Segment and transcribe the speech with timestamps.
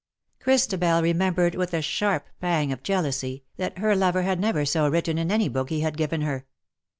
[0.39, 5.19] Christabel remembered, with a sharp pang of jealousy, that her lover had never so written
[5.19, 6.47] in any book he had given her.